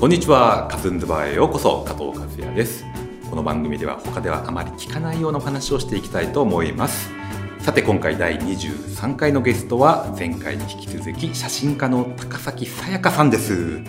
[0.00, 2.84] こんにちはカズンズバーへようこそ加藤和也です。
[3.28, 7.10] この番組では他ではあまり聞かないようなお話をしていきたいと思います。
[7.58, 13.82] さて今回第23回のゲストは前回に引き続き写真家の高崎さやかさんです。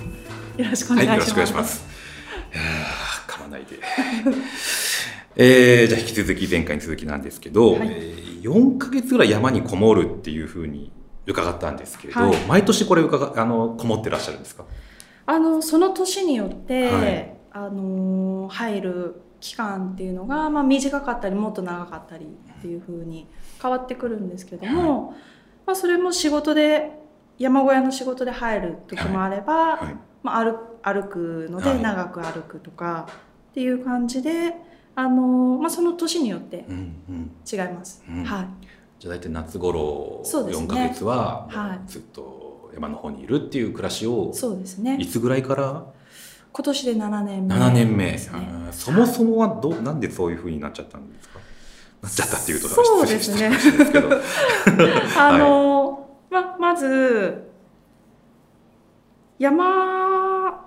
[0.57, 1.85] よろしくお願いします、はい、よろしくお願いします。
[3.27, 3.79] 噛まないで。
[5.37, 10.91] えー、じゃあ引き続き前回に続きなんですけど、はい、えー、4か月ぐらい山にこもるっていうふうに
[11.27, 14.65] 伺ったんですけれど、はい、毎年これ伺あのこもってらっしゃるんですか？
[15.29, 23.27] あのその年によって、はい、あの入る期間っていうのが、まあ、短かったりもっと長かったりっていうふうに
[23.61, 25.17] 変わってくるんですけども、はい、
[25.67, 26.97] まあ、それも仕事で
[27.37, 33.07] 山小屋の仕事で入る時もあれば、はい、まあ、歩歩くので長く歩くとか
[33.51, 34.55] っていう感じで、
[34.95, 36.65] あのまあ、その年によって
[37.51, 38.03] 違います。
[38.09, 38.19] うん。
[38.19, 38.47] うん、はい、
[38.97, 41.47] じゃあ大体夏頃4か月は
[41.85, 42.38] ずっと
[42.79, 44.97] 山の方にいるっていう暮らしをそうですね。
[44.99, 45.85] いつぐらいから？
[46.51, 48.17] 今年で7年目、ね、7年目、
[48.71, 51.39] そもそもはどなんでそういうふうになっちゃったんですか？
[52.01, 53.51] なっちゃったっていうとそうですね。
[55.17, 57.49] あの、はい、ままず
[59.37, 60.65] 山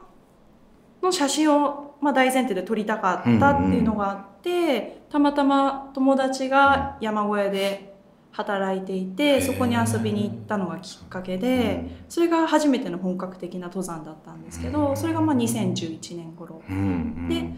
[1.03, 7.92] の写真を、まあ、大前提で撮りたかったっていうのがあって、うんうん、たまたま友達が山小屋で
[8.33, 16.63] 働いていてそこに遊びに行ったのがきっかけでそれが初めての本格的な登山だったんですけどそれがまあ2011年頃。
[17.29, 17.55] で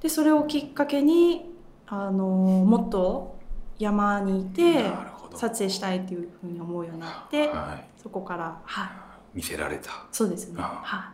[0.00, 1.54] でそれをきっかけに
[1.86, 3.38] あのもっと
[3.78, 4.90] 山にいて
[5.34, 8.88] 撮影したいっていうふうに思うようになって、はい、そこからはい。
[9.34, 10.06] 見せられた。
[10.10, 10.60] そうですね。
[10.60, 11.12] は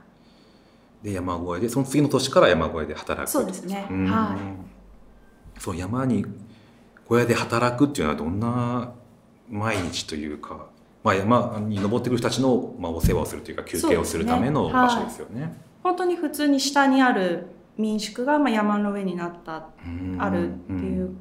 [1.03, 1.06] い。
[1.06, 3.28] で山小屋でその次の年から山小屋で働く。
[3.28, 3.87] そうですね。
[3.89, 4.37] は
[5.59, 5.61] い。
[5.61, 6.25] そう山に
[7.06, 8.93] 小屋で働くっていうのはどんな
[9.52, 10.66] 毎日というか、
[11.04, 15.40] まあ、山に登ってくる人たちの、まあ、お世話をするというか休憩をするための場所ですよね。
[15.40, 15.42] ね。
[15.42, 15.52] はい、
[15.82, 17.46] 本当に普通に下にある
[17.76, 19.68] 民宿がまあ山の上になった
[20.18, 21.14] あるっていう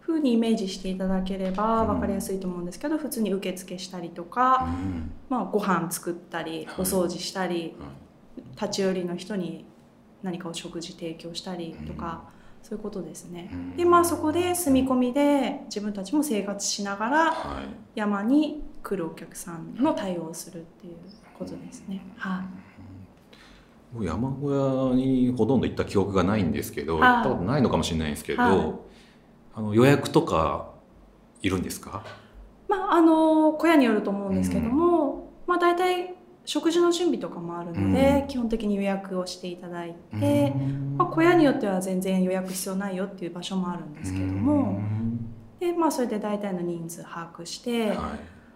[0.00, 4.68] ふうにイメージしていただければ分かりやすいと思うんですけど普通に受付したりとか、
[5.30, 7.74] まあ、ご飯作ったりお掃除したり、
[8.60, 9.64] 立ち寄りの人に
[10.22, 12.38] 何かお食事提供したりとか。
[12.62, 13.50] そういうことですね。
[13.76, 17.34] でまあそこで住み込みで自分たちも生活しながら
[17.94, 20.96] 山に来るお客さんの対応をするっていう
[21.38, 22.04] ことですね。
[22.16, 22.42] は
[23.92, 23.94] い。
[23.94, 28.74] もう山小屋にほとんど行った記憶がないんですけど、行ったことないのかもしれないんですけど、はい、
[29.56, 30.70] あの予約とか
[31.42, 32.04] いるんですか？
[32.68, 36.14] まああの小屋によると思うんですけども、うん、まあ大体
[36.50, 40.52] 食事の準備とかもあるので、うん、基本的に予約をしていただいて、
[40.96, 44.80] まあ、小屋によっては全然予約必要ないよっていう場所もあるんですけども、
[45.60, 47.96] でまあ、それで大体の人数把握して、はい、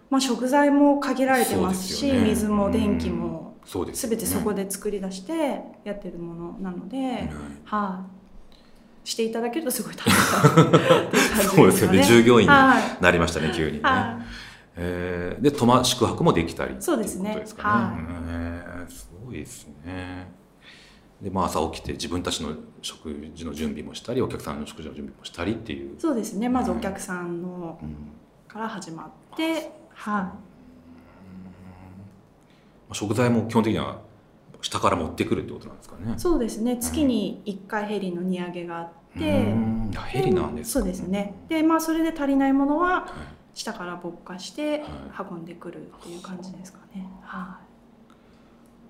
[0.09, 7.29] まあ、食材も限られてますし、ね、水も電気も全てそこで作り出してやってるものなので、はい、
[7.69, 8.05] あ、
[9.05, 11.17] していただけるとすごい楽しかった。
[11.47, 12.03] そうですよね。
[12.03, 13.83] 従業員になりましたね、急にね。
[13.83, 14.44] はい
[14.77, 17.33] えー、で泊ま宿泊もできたりそうですね。
[17.33, 20.27] とですかね、えー、すごいですね。
[21.21, 25.95] で、まあ、朝起きて自分たちの食事の準備もしたりお客さんの食事の準備もしたりっていう。
[25.99, 26.49] そうですね。
[26.49, 27.79] まずお客さんの、
[28.47, 30.23] から始まって、はい、
[32.89, 34.01] あ、食材も基本的には
[34.61, 36.15] 下から持ってくるってことなんですかね。
[36.17, 36.77] そうですね。
[36.77, 39.55] 月に1回ヘリの荷上げがあって、
[40.07, 41.33] ヘリなんですか、そうですね。
[41.47, 44.83] でまあそれで足りないものは、はい下から勃化して
[45.31, 47.07] 運んでくるっていう感じですかね。
[47.21, 48.13] はい、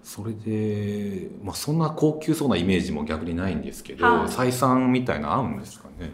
[0.04, 6.12] それで、まあ、そんな高級そうなイメージも逆にないんですけど、はい、採算みたいな合うんですかね？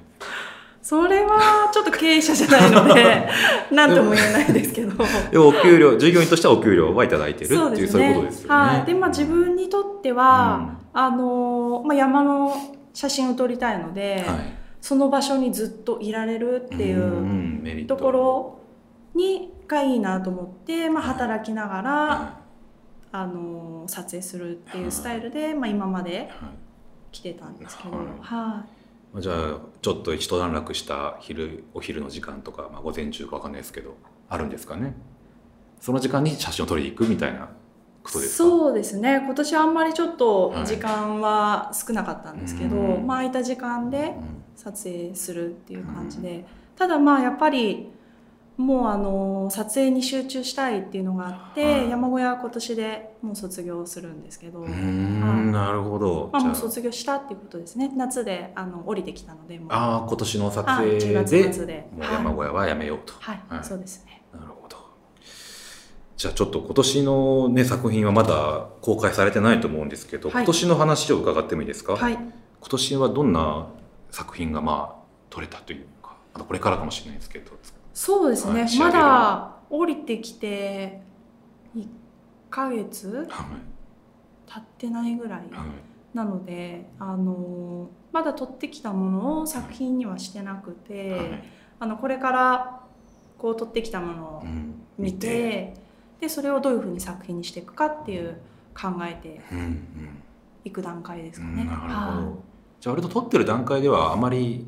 [0.81, 3.29] それはちょっと経営者じゃないので
[3.71, 4.91] 何とも言えないですけど。
[5.31, 8.55] でもお給料従業員としてはお給料は頂いてるっていうそう、ね,、いうことですよね。
[8.55, 12.53] はい、でまあ自分にとっては、うん、あのまあ、山の
[12.93, 18.59] 写真を撮りたいので、はいその場所にずっといられるっていうところ
[19.15, 22.41] にがいいなと思って、まあ、働きながら、
[23.13, 26.29] あの撮影するっていうスタイルで、まあ、今まで
[27.11, 27.91] 来てたんですけど、
[28.21, 28.65] は
[29.17, 33.97] い、じゃあちょっと一段落した昼お昼の時間とか、まあ、午前中か分かんないですけど
[34.29, 34.93] あるんですかね？
[35.79, 37.49] その時間に写真を撮りに行くみたいな
[38.05, 39.17] そうですね。
[39.17, 44.15] 今年あんまりちょっと時間は少なかったんですけど、はい、まあ空いた時間で
[44.55, 46.45] 撮影するっていう感じで、うん、
[46.75, 47.91] ただまあやっぱり
[48.57, 57.91] もうあの撮影に集中したいっていうのがあって、はい、山小屋は今年でもう卒業するんですけどなるほど、まあ、もう卒業したっていうことですね。
[57.95, 61.23] 夏であの降りてきたのでああ今年の撮影で。
[61.65, 63.13] でもう山小屋はやめようと。
[63.19, 64.23] はい、はい、そうですね。
[64.33, 64.77] なるほど。
[66.17, 70.43] じゃあちょっと今年のね作品はまだ公開されてないと思うんですけど、はい。
[70.43, 72.13] 今年の話を伺ってもいいですか、はい。
[72.13, 72.29] 今
[72.69, 73.67] 年はどんな
[74.11, 77.51] 作品がまあ撮れたというかあとこれからかもしれないですけど。
[77.93, 81.01] そうですね、はいまるだ降りてきて
[81.75, 81.85] 1
[82.49, 83.47] ヶ月はい。
[84.47, 85.67] 経ってないぐらいはい。
[86.13, 91.43] なので、あのまだ撮ってきたものを作品にはしてなくて、はい。
[91.79, 92.81] あのこれから
[93.37, 94.75] こう撮ってきたものをうん。
[94.97, 95.73] 見て
[96.19, 98.37] でそれをどういうふうに作品にしていくかっていう
[98.73, 99.57] 考えてうん。
[99.57, 100.23] うん。
[100.63, 101.63] いく段階ですかね。
[101.63, 102.50] うんなるほど、はい
[102.81, 104.65] じゃあ割と撮ってる段階ではあまり、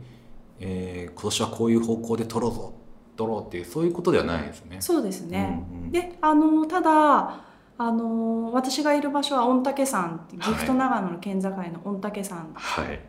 [0.59, 2.73] えー今年はこういう方向で撮ろうぞ
[3.17, 4.77] 撮ろうっていうそういうことではないですね。
[4.79, 5.91] そうですね、うんうん。
[5.91, 7.41] であのただ
[7.77, 12.99] あの私がいる場所は御嶽山岐阜と長野の県境の御嶽山はい。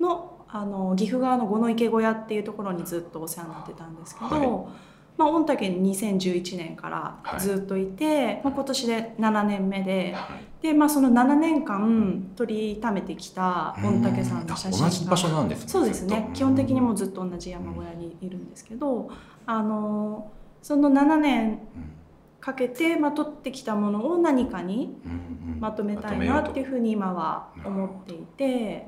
[0.00, 6.90] のあの岐阜側の五の池小屋っていうところにずっとお世話になってたんですけど、はいまあ、御嶽に2011年か
[7.24, 10.62] らずっといて、まあ、今年で7年目ではい。
[10.62, 15.68] で、まあ、その7年間取りためてきた御嶽山の写真が同じ場所なんですね。
[15.68, 16.30] そうですね。
[16.34, 19.10] 基本的にもうずっと同じ山小屋にいるんですけど、
[19.46, 20.32] あの
[20.62, 21.60] その7年うん
[22.46, 24.96] かけて、まあ、取ってきたものを何かに
[25.58, 28.86] まとめたいなっていうふうに今は思っていて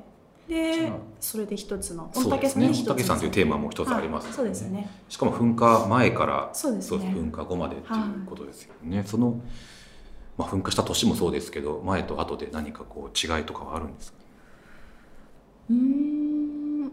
[0.49, 2.67] でそれで一つのそうですね。
[2.67, 4.63] に一つ御嶽山というテーマも一つあります、はいそうです。
[4.63, 9.03] ねしかも噴火前からそうですね噴火後までっていうことですよね。
[9.05, 9.39] その
[10.37, 14.17] まあ噴火した年もそうですけど、前と後で何かこう違いとかはあるんですか？
[15.69, 16.91] うーん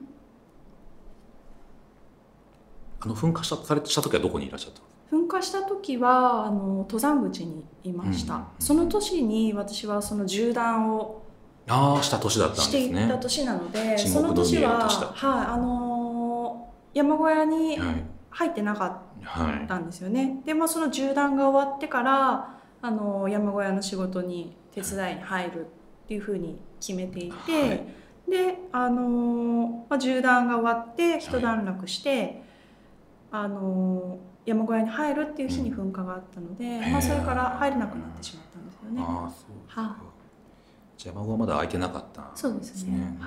[3.01, 11.23] あの噴火したされした時はどこにいらっしゃった噴火した時はあの登山口にいました、うんうんうんその年に私はその縦断を
[11.69, 13.03] ああした年だったんしてですね。
[13.03, 20.43] いった年なので、沈その年は、はい、あのー山小屋にはい入ってなかっはいたんですよね。
[20.45, 25.65] で、まあ、その縦断が終わってから、あのー山小屋の仕事に手伝いに入るっ
[26.07, 27.87] ていうふうに決めていて、はい
[28.31, 32.43] で、あのーまあ、縦断が終わって一段落して、
[33.31, 39.03] あのー山小屋に入るっていう日に噴火があったので、へーまあ、それから入れなくなってしまったんですよね。
[39.03, 39.57] ああそう。
[39.67, 42.93] はじゃあ山小はまだ開いてなかったんそうですね。
[42.93, 43.19] はいうん。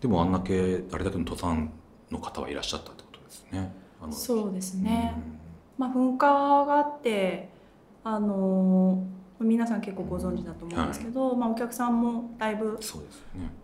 [0.00, 1.24] でもあんだけあれだけの？
[1.24, 1.70] 登山
[2.10, 3.72] の方はいらっしゃったってことですね。
[4.10, 5.14] そうですね。
[5.16, 5.38] うん。
[5.78, 7.48] まあ、噴火があって、
[8.04, 12.76] あのー皆さん結構ご存知だと思うんですけど、まあ、お客さんもだいぶ。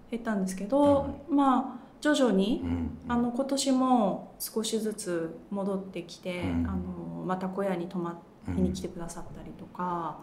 [0.08, 2.98] 減ったんですけど、まあ徐々にうん。
[3.08, 6.66] あの今年も少しずつ戻ってきて、うん。
[6.66, 10.18] あのまた小屋に泊まりに来てくださったりとか、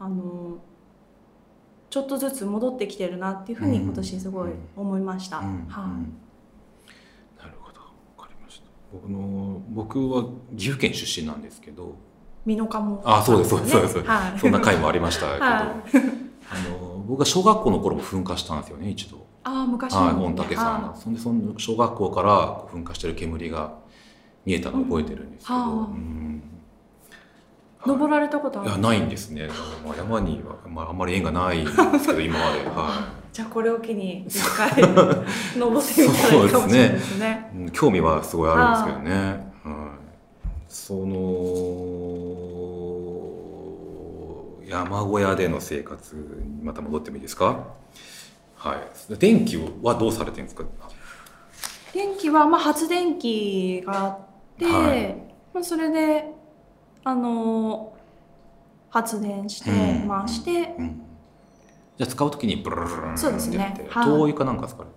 [0.00, 0.58] あの
[1.90, 5.40] ちょっとずつ戻ってきてるなっていうふうに今年すごい思いました。
[5.40, 5.52] なる
[7.60, 7.80] ほど。
[8.16, 8.66] わかりました。
[8.92, 10.24] 僕の僕は
[10.56, 11.96] 岐阜県出身なんですけど。
[12.46, 13.98] 美濃加茂あそうですそうですそうです。
[14.04, 15.52] はい、そんな回もありましたけど、 はい。
[15.52, 19.26] あの僕が小学校の頃も噴火したんですよね一度。
[19.42, 23.74] ああ昔はいの御嶽山はのそんでその小学校から噴火してる煙が
[24.44, 26.42] 見えたのを覚えてるんですけど、うん
[27.86, 29.48] 登られたことあるいやないんですね、
[29.86, 31.76] まあ、山には、まあ、あんまり縁がないんです
[32.08, 34.70] けど 今まで、はじゃあこれを機に一回
[35.56, 37.50] 登ってみたらいいかもしれないですね。
[37.54, 39.94] いうん、興味はすごいあるんですけどね、はい、
[40.68, 40.94] そ
[44.60, 47.56] の山小屋での生活にまた戻ってもいいですか？
[48.56, 49.16] はい。
[49.16, 50.64] 電気はどうされてるんですか？
[51.94, 54.18] 電気はまあ発電機があっ
[54.58, 55.14] て、はい。
[55.54, 56.24] まあそれで
[57.04, 57.92] あの
[58.90, 61.02] 発電してうん回して、うん
[61.98, 64.90] じゃあ使うときにブルルルンそうですねってやってはい灯油かなんかですかね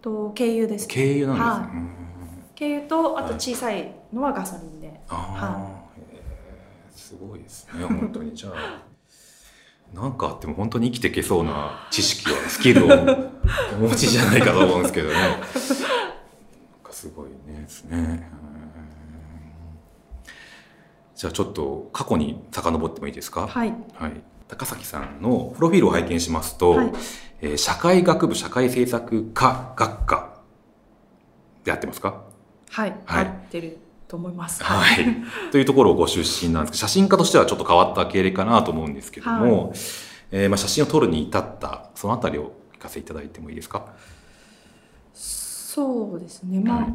[0.00, 0.86] と軽油です。
[0.86, 1.98] 軽油なんですね、は
[2.56, 5.00] 軽油とあと小さいのはガソリンで。
[5.08, 6.22] ああ、へえ
[6.94, 8.82] すごいですね本当にじゃあ
[9.92, 12.88] なんかあっても本当に生きていけそうな知識やスキルを
[13.76, 15.14] お持ちじゃないかと思うんですけどね
[16.90, 18.47] すごいねですねうん
[21.18, 23.48] じゃあちょっと過去に遡ってもいいですか？
[23.48, 23.74] はい。
[23.94, 24.12] はい、
[24.46, 26.92] 高崎さんのプロフィールを拝見しますと、はい
[27.40, 30.38] えー社会学部社会政策科学科
[31.64, 32.22] で合ってますか？
[32.70, 32.96] はい。
[33.04, 34.62] はい合ってると思います。
[34.62, 35.04] はい。
[35.50, 39.72] というところをご出身なんですけど、写真家としてはちょっと変わった経歴かなと思うんですけども、
[40.30, 43.86] えーまあ、写真を撮るに至った、そのあたりを聞かせていただいてもいいですか？
[45.12, 46.60] そうですね。
[46.60, 46.94] まあ、はい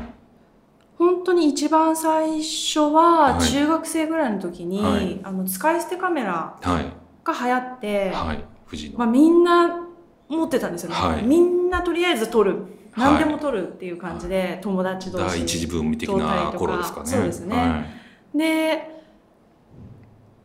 [1.04, 3.50] 本当に一番最初ははい。
[3.50, 5.20] 中学生ぐらいの時に、はい。
[5.24, 6.86] あの使い捨てカメラはい。
[7.24, 8.44] が流行って、はい。
[8.96, 9.88] まあ、みんな
[10.28, 11.24] 持ってたんですよね、はい。
[11.24, 12.52] みんなとりあえず撮る。
[12.52, 17.08] はい何でも撮るっていう感じで、友達同士第一次ブーム的な頃ですかね。
[17.08, 17.56] そうですね。
[17.56, 17.84] は
[18.36, 18.38] い。
[18.38, 18.94] で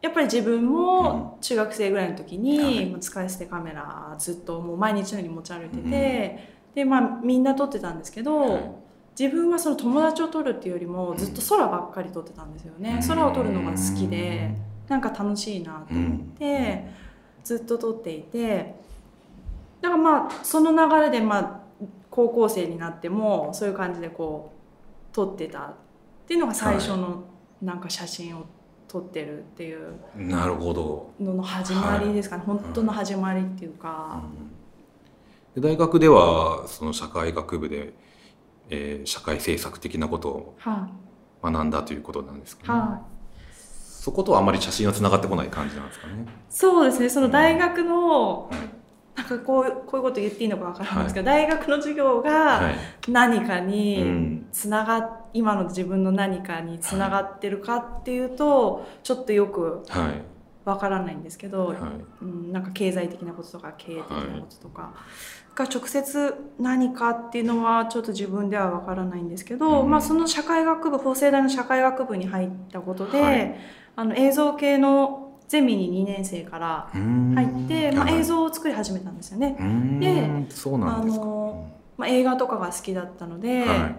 [0.01, 8.88] やっぱり自分も中学生ぐらいの時に、う使い捨てカメラずっともう毎日のように持ち歩いてて、でまあみんな撮ってたんですけど、はい
[9.19, 14.55] 自分はその友達を撮るっていうよりもずっと空ばっかり撮ってたんですよね、空を撮るのが好きで
[14.87, 16.85] なんか楽しいなと思って、
[17.43, 18.77] ずっと撮っていて
[19.81, 21.61] だからまあその流れでまあ
[22.11, 24.53] 高校生になってもそういう感じでこ
[25.11, 25.75] う撮ってたっ
[26.29, 27.25] ていうのが最初の
[27.61, 28.47] なんか写真を
[28.87, 34.23] 撮ってるっていうなるほど、のの始まりですかね、本当の始まりっていうか、
[35.57, 37.93] で大学ではその社会学部で、
[38.71, 40.89] えー社会政策的なことをは
[41.43, 43.01] い、学んだということなんですかね、はい。
[43.55, 46.27] そことはあまり写真はつながってこない感じなんですかね。
[46.49, 47.09] そうですね。
[47.09, 48.59] その大学の、はい。
[49.17, 53.11] なんかこういうこういうこと言っていいのかわからないんですけど、大学の授業がはい。
[53.11, 54.47] 何かうにん。
[54.53, 60.23] つなが今の自分の何かにつながってるかっていうとちょっとよくはい。
[60.65, 61.79] わからないんですけど、はい。
[62.23, 64.93] うん、なんか経済的なこととか経営的なこととか
[65.59, 73.57] が直接何かっていうのはちょっと自分ではわからないんですけど、うんまあ、その社会学部法政大の社会学部に入ったことで、はい。
[73.97, 79.57] あの映像系のゼミに2年生から入って、まあ、映像を作り始めたんですよね。
[80.01, 83.97] でそうなんですか、あのまあ、映画とかが好きだったので、はい。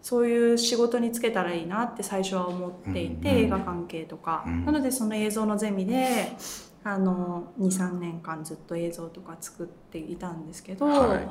[0.00, 3.44] そういう仕事に就けたらいいなって最初は思っていて、うんうん。
[3.44, 4.64] 映画関係とか、うん。
[4.64, 6.32] なのでその映像のゼミで
[6.84, 11.28] あの23年間ずっと映像とか作っていたんですけど、はい。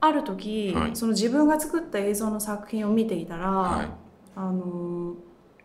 [0.00, 0.96] ある時、はい。
[0.96, 3.88] その自分が作った映像の作品を見ていたら、はい。
[4.34, 5.14] あの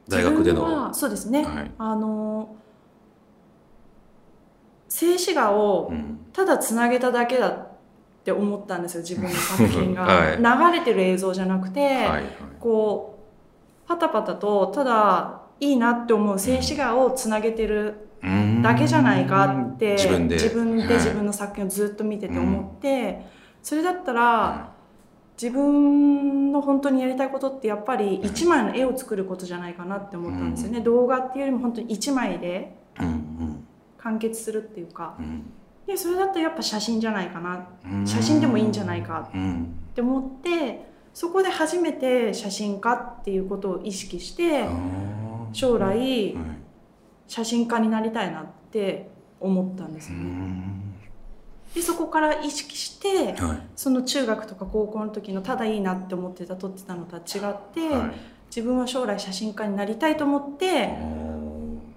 [0.08, 1.72] 大学での自分はそうですね、はい。
[1.78, 2.56] あの
[4.90, 6.20] 静止画をうん。
[6.34, 7.68] ただつなげただけだっ
[8.26, 10.38] て思ったんですよ自分の作品が、 はい。
[10.74, 12.24] 流れてる映像じゃなくて、はいはい。
[12.60, 13.20] こ
[13.86, 18.13] うパタパタとただいいなって思う静止画をつなげてるうん
[18.64, 20.36] だけじゃないかって自分で。
[20.36, 20.94] 自分ではい。
[20.96, 23.26] 自分の作品をずっと見てて思って、
[23.62, 24.74] それだったらは
[25.42, 32.78] 自分の本当にやりたいことってやっぱり一枚の絵を作ることじゃないかなって思ったんですよね、動画っていうよりも本当に一枚で
[33.98, 35.16] 完結するっていうか。
[35.20, 35.52] うん。
[35.86, 37.68] でそれだったらやっぱ写真じゃないかな。
[37.86, 38.08] うん。
[38.08, 39.76] 写真でもいいんじゃないかうん。
[39.92, 44.66] って思ってそこで初めて写真家っていうことを意識して
[45.52, 46.63] 将来はい
[47.28, 50.16] 写真家になりたいなって思ったんですね。
[50.16, 50.94] ん
[51.74, 60.96] でそこから意識してはいその中学とか高校の時のただいいなって思ってた撮ってたのとは違って、はい自分は将来写真家になりたいと思って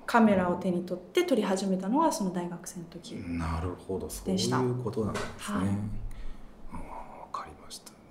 [0.07, 3.13] カメラを手に取って撮り始めたのがその大学生の時。
[3.17, 5.59] なるほどそういでしたうことなんですね。
[5.59, 5.69] はい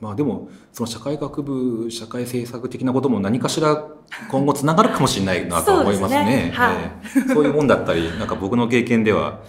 [0.05, 3.87] まあでもその社会学部社会政策的なことも何かしら
[4.29, 6.29] 今後つながるかもしれないなと思いますそうはい。
[6.29, 6.51] え
[7.31, 7.33] え。
[7.33, 9.39] そういうもんだったりなんか僕の経験では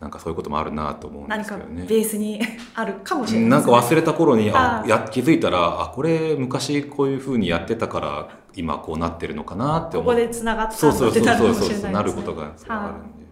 [0.00, 1.86] なんかそういうこともあるなと思うんで何かすけどね。
[1.88, 2.42] ベースに
[2.74, 4.88] あるかもしれないなんか忘れた頃にあはい。
[4.90, 11.90] や気づいたらあこれ昔こういうふうにやってたから今こうなってるのかなって思ってここでつながったんそうそうそうそうそうね。
[11.90, 13.26] なることがあるんで、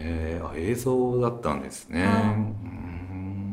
[0.00, 2.12] えーあ映像だったんですね、はい。
[2.12, 2.87] うーん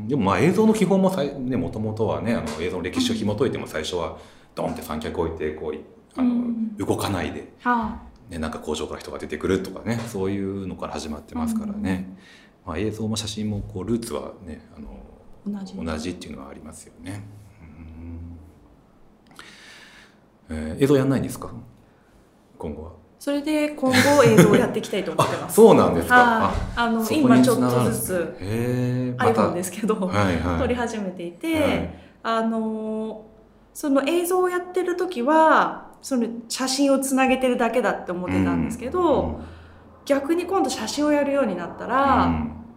[0.07, 4.17] でもまあ映像の基本もさいねもともとはねあの映像の歴史を紐解いても最初は
[4.53, 5.81] ドンって三脚置いてこうい
[6.15, 6.77] あの、うん。
[6.77, 12.17] 動かないで、はね、なんか工場から人が出てくるとかねそういうのから始まってますからね、
[12.65, 14.87] まあ、映像も写真もこうルーツはねあの
[15.47, 15.73] い、同じ。
[15.75, 17.23] 同じっていうのはありますよね。
[20.49, 20.57] うん。
[20.57, 21.51] えー映像やんないんですか？
[22.57, 22.91] 今後は。
[23.25, 25.55] それで今後映像をやっていきたいと思ってまあす。
[25.55, 26.15] そうなんですか。
[26.15, 26.55] はい。
[26.75, 30.59] あの今ちょっとずつ iPhone ですけど、はいはい。
[30.59, 31.89] 撮り始めていて、はい。
[32.21, 33.25] あの
[33.73, 39.39] その映像をやってる時はその写真をつなげてるだけだって思ってたんですけど、
[40.05, 42.31] 逆に今度写真をやるようになったら、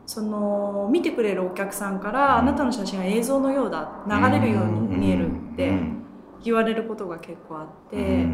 [0.06, 4.02] その見てくれるお客さんから、あなたの写真は映像のようだ。
[4.08, 5.78] 流れるように見えるって
[6.42, 8.24] 言われることが結構あって、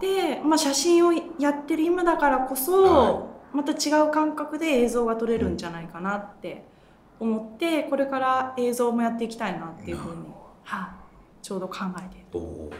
[0.00, 6.64] で、まあ、写真をやってる今だからこそ、はまた違う感覚で映像が撮れるんじゃないかなって
[7.18, 10.22] 思ってこれから映像もやっていきたいなっていうふうに、
[10.62, 11.44] はい。
[11.44, 12.16] ちょうど考えて。
[12.16, 12.26] いる。
[12.32, 12.72] おお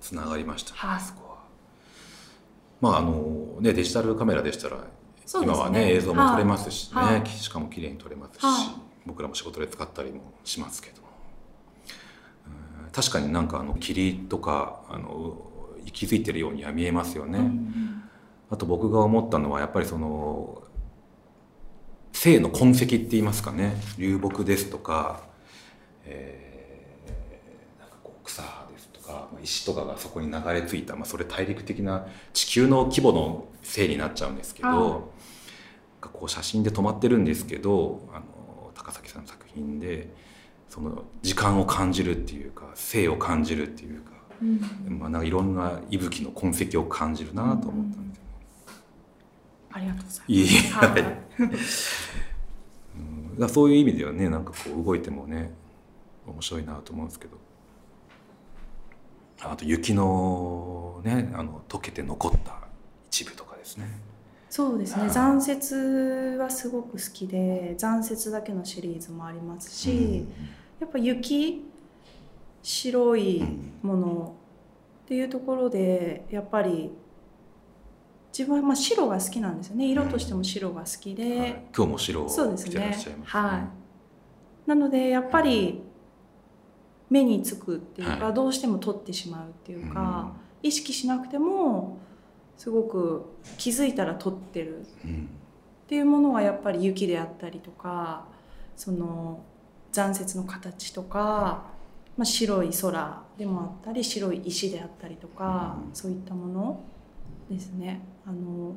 [0.00, 1.36] つながりました、ねはいそこは。
[2.80, 4.84] まああのねデジタルカメラでしたら、
[5.42, 8.80] 今はね映像も撮れますしね、はしかも綺麗に撮れますし、はい。
[9.06, 10.96] 僕らも仕事で使ったりもしますけど。
[10.96, 11.06] うん
[12.92, 15.36] 確かになんかあの霧とかあの
[15.86, 17.38] 息づいてるようには見えますよね。
[17.38, 18.02] うん
[18.48, 20.62] あと僕が思ったのはやっぱりその
[22.12, 23.74] 性の痕跡って言いますかね。
[23.98, 25.22] 流木ですとか、
[26.04, 35.12] えーなんかこう草ですとかか石とかがそこに流れ着いた、まあ、それ大陸的な地球の規模のせいになっちゃうんですけど
[36.00, 38.24] こう写真で止まってるんですけどあの
[38.74, 40.12] 高崎さんの作品で
[40.68, 44.12] その時間を感じるっていうか生を感じるっていうか,、
[44.88, 48.14] まあ、なんかいろんな息吹の痕跡を感じるなと思ったんで。
[48.14, 48.24] すよ、
[49.70, 50.72] ありがとうございます。
[50.72, 51.02] はい。
[53.38, 55.52] うん、そういう意味ではねなんかこう動いてもね
[56.26, 57.36] 面白いなと思うんですけど。
[59.42, 62.58] あと雪のねあの溶けて残った
[63.10, 63.86] 一部とかですね。
[64.48, 65.10] そうですね。
[65.10, 70.16] 残雪はすごく好きで残雪だけのシリーズもありますし、うん、
[70.80, 71.62] やっぱ雪
[72.66, 73.44] 白い
[73.80, 74.34] もの
[75.04, 76.90] っていうところでやっぱり
[78.36, 79.86] 自分はまあ白が好きなんですよね。
[79.86, 81.40] 色としても白が好きで、うん。
[81.42, 83.22] はい、今日も白をそうですね。
[83.24, 83.68] は
[84.66, 84.68] い。
[84.68, 85.80] なのでやっぱり
[87.08, 90.32] 目につくっていうか、はい、どうしても撮ってしまうっていうか、
[90.62, 91.98] うん、意識しなくても
[92.56, 93.26] すごく
[93.58, 94.84] 気づいたら撮ってるっ
[95.86, 98.26] ていうものはやっぱり雪であったりとか
[98.74, 99.44] その
[99.92, 101.75] 残雪の形とか、
[102.16, 106.84] まあ、白い空でもあったり白い石であったりとか、うん、そういったもの
[107.50, 108.00] ですね。
[108.26, 108.74] あの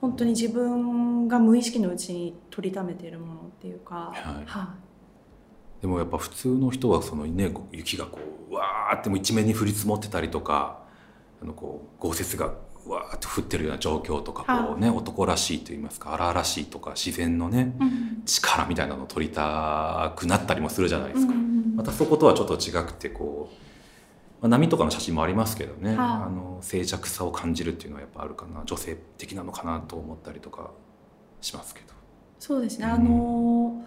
[0.00, 4.74] 本当に自分が無意識のうちに取りためているものっていうか、はい、は
[5.80, 8.18] でもやっぱ普通の人はその、ね、雪がこ
[8.50, 10.80] うわーっても一面に降り積もってたりとか
[11.40, 12.46] あのこう豪雪が
[12.86, 21.32] わーって降ってるような状況とかこう、ね、男らしいと言いますか荒々しいとか自然のね、うん、力みたいなのを取りたくなったりもするじゃないですか。
[21.74, 23.54] またそことはちょっと違くてこう
[24.42, 28.62] まあ、波とかの写真もありますけどね、あの静寂さを感じるっていうのはやっぱあるかな。
[28.64, 30.72] 女性的なのかなと思ったりとか
[31.40, 31.92] しますけど。
[32.40, 33.84] そうですね、うん、あの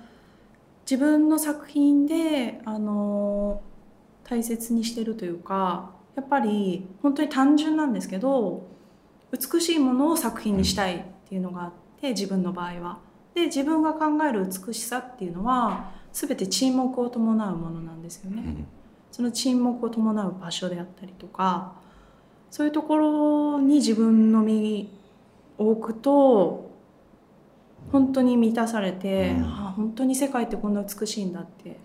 [0.89, 3.61] 自分の作品であの
[4.23, 8.65] 大切にしてるというかやっぱり本当に単純なんですけど
[9.33, 13.04] 美しいものを作品にしたいっていうのがあって自分の場合は。
[13.35, 18.41] で自分が考える美しさっていうのは全て沈黙を伴うものなんですよね。
[18.41, 18.67] うん。
[19.11, 21.73] その沈黙を伴う場所であったりとか
[22.51, 24.89] そういうところに自分の身
[25.57, 26.69] を置くと
[27.93, 31.77] 本当に満たされて、うん、あ本当に世界ってこんな美しいんだって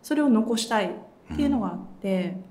[0.00, 2.44] それを残したいっていうのがあって、うん、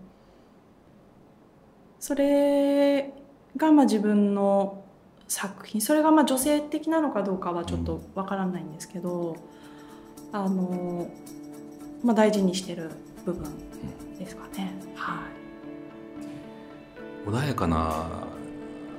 [2.00, 3.14] それ
[3.56, 4.84] がまあ自分の
[5.30, 9.38] 作品それがまあ女性的なのかどうかはちょっとわからないんですけど、
[10.34, 11.08] うん、あの、
[12.04, 12.90] まあ、大事にしてる
[13.26, 13.46] 部分
[14.18, 14.74] ですかね。
[14.96, 15.22] は
[17.26, 18.08] い、穏やかな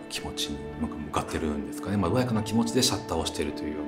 [0.09, 3.83] 気持ちに向かってるんですかね、まあ、穏やかな気持ちでシャッターをしているというよう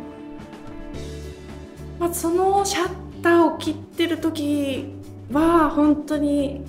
[2.00, 2.06] な。
[2.06, 4.92] まあ、そのシャッターを切ってる時
[5.30, 6.64] は本当に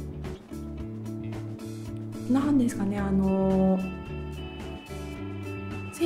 [2.30, 3.80] 何ですかねあの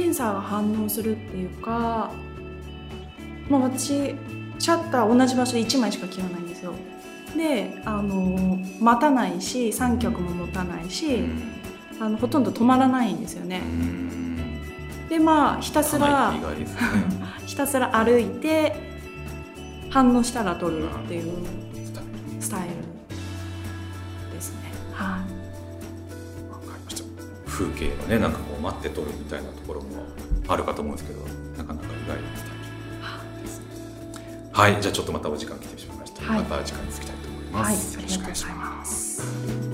[0.03, 2.11] センサーが反応するっていうか、
[3.49, 3.87] まあ、私
[4.59, 6.73] シャッター同じ場所で1枚しか切らないんですよ。
[7.35, 11.41] であの待たないし3曲も持たないし、うん、
[11.99, 13.61] あのほとんど止まらないんですよね。
[15.09, 16.39] でまあひたすら、ね、
[17.45, 18.75] ひたすら歩いて
[19.89, 21.33] 反応したら撮るっていう
[27.57, 30.05] 風景をねなんかこう待って撮るみたいなところも
[30.47, 31.21] あるかと思うんですけど
[31.57, 32.57] なかなか意外なスタイ
[33.39, 33.65] ルですね。
[34.53, 37.97] はいじゃあちょっとまたお時間来てしまいました、はい、また時間につきたいと思います。
[37.97, 39.66] はい、よろしくお願いします。